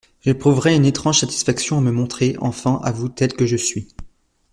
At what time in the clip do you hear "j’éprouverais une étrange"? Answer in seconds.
0.21-1.19